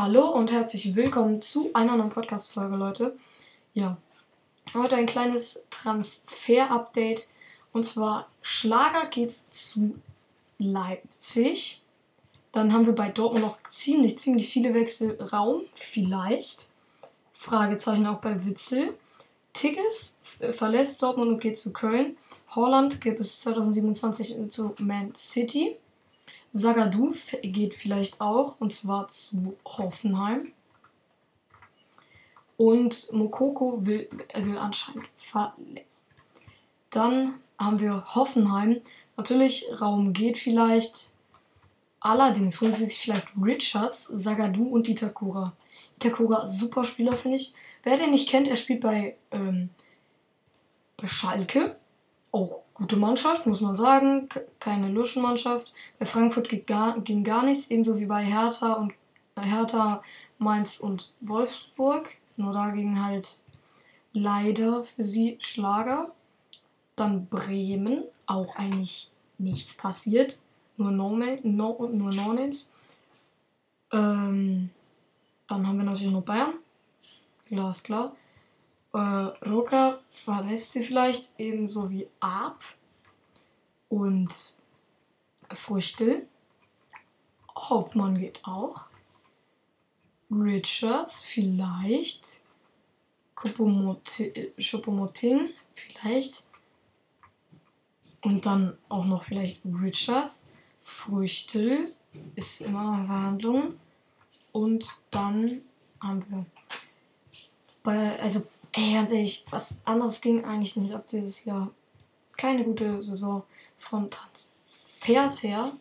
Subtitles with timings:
[0.00, 3.18] Hallo und herzlich willkommen zu einer neuen Podcast-Folge, Leute.
[3.74, 3.96] Ja,
[4.72, 7.26] heute ein kleines Transfer-Update.
[7.72, 9.98] Und zwar, Schlager geht zu
[10.58, 11.82] Leipzig.
[12.52, 15.20] Dann haben wir bei Dortmund noch ziemlich, ziemlich viele Wechsel.
[15.20, 16.70] Raum, vielleicht.
[17.32, 18.96] Fragezeichen auch bei Witzel.
[19.52, 20.16] Tigges
[20.52, 22.16] verlässt Dortmund und geht zu Köln.
[22.54, 25.76] Holland geht bis 2027 zu Man City.
[26.50, 30.52] Sagadu geht vielleicht auch, und zwar zu Hoffenheim.
[32.56, 35.84] Und Mokoko will, will anscheinend verlängern.
[36.90, 38.80] Dann haben wir Hoffenheim.
[39.16, 41.12] Natürlich, Raum geht vielleicht.
[42.00, 45.52] Allerdings holen sie sich vielleicht Richards, Sagadu und Itakura.
[45.96, 47.52] Itakura, super Spieler, finde ich.
[47.82, 49.68] Wer den nicht kennt, er spielt bei, ähm,
[50.96, 51.76] bei Schalke
[52.32, 54.28] auch gute Mannschaft, muss man sagen.
[54.60, 55.72] Keine Luschenmannschaft.
[55.98, 58.92] Bei Frankfurt ging gar, ging gar nichts, ebenso wie bei Hertha und
[59.38, 60.02] Hertha,
[60.38, 62.16] Mainz und Wolfsburg.
[62.36, 63.40] Nur da ging halt
[64.12, 66.12] leider für sie Schlager.
[66.96, 70.40] Dann Bremen, auch eigentlich nichts passiert.
[70.76, 71.44] Nur No-Names.
[71.44, 72.36] No, nur no.
[73.90, 74.70] Ähm,
[75.46, 76.54] dann haben wir natürlich noch Bayern.
[77.46, 78.14] Glasklar.
[78.98, 82.64] Äh, Rucker verlässt sie vielleicht ebenso wie Ab
[83.88, 84.28] und
[85.54, 86.26] Früchtel.
[87.54, 88.88] Hoffmann geht auch.
[90.32, 92.42] Richards vielleicht.
[93.36, 96.50] Choupo-Moting vielleicht.
[98.22, 100.48] Und dann auch noch vielleicht Richards.
[100.82, 101.94] Früchtel
[102.34, 103.78] ist immer noch in Verhandlungen.
[104.50, 105.62] Und dann
[106.00, 106.44] haben wir
[107.84, 111.70] bei, also Ey, ganz ehrlich, was anderes ging eigentlich nicht ab dieses Jahr.
[112.36, 113.42] Keine gute Saison
[113.78, 115.72] von Transfers her.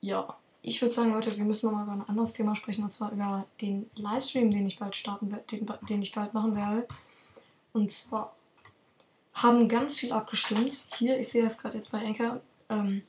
[0.00, 3.12] Ja, ich würde sagen, Leute, wir müssen nochmal über ein anderes Thema sprechen, und zwar
[3.12, 5.44] über den Livestream, den ich bald starten werde,
[5.88, 6.86] den, ich bald machen werde.
[7.72, 8.34] Und zwar
[9.32, 10.86] haben ganz viel abgestimmt.
[10.96, 12.40] Hier, ich sehe das gerade jetzt bei Enker.
[12.68, 13.02] Ähm,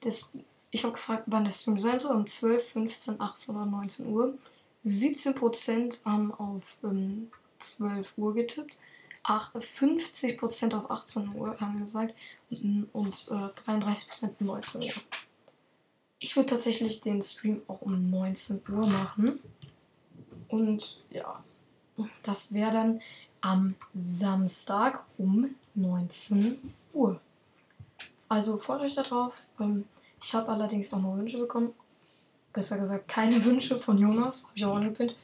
[0.00, 0.32] das,
[0.70, 4.38] ich habe gefragt, wann der Stream sein soll, um 12, 15, 18 oder 19 Uhr.
[4.84, 8.76] 17% haben auf ähm, 12 Uhr getippt.
[9.26, 12.14] 50% auf 18 Uhr haben gesagt
[12.50, 14.90] und, und äh, 33% 19 Uhr.
[16.18, 19.40] Ich würde tatsächlich den Stream auch um 19 Uhr machen.
[20.48, 21.42] Und ja,
[22.22, 23.00] das wäre dann
[23.40, 27.20] am Samstag um 19 Uhr.
[28.28, 29.42] Also freut euch darauf.
[29.60, 29.84] Ähm,
[30.22, 31.72] ich habe allerdings auch noch Wünsche bekommen.
[32.52, 34.44] Besser gesagt, keine Wünsche von Jonas.
[34.44, 35.16] Habe ich auch angepinnt.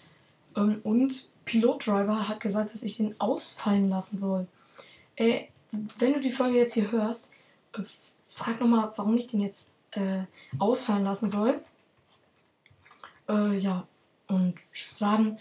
[0.56, 4.46] Ähm, und Pilotdriver hat gesagt, dass ich den ausfallen lassen soll.
[5.16, 5.48] Ey,
[5.98, 7.30] wenn du die Folge jetzt hier hörst,
[7.74, 7.82] äh,
[8.28, 10.22] frag nochmal, warum ich den jetzt äh,
[10.58, 11.62] ausfallen lassen soll.
[13.28, 13.86] Äh, ja,
[14.28, 14.54] und
[14.94, 15.38] sagen,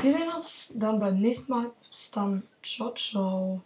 [0.00, 1.70] wir sehen uns dann beim nächsten Mal.
[1.90, 2.42] Bis dann.
[2.62, 3.64] Ciao, ciao.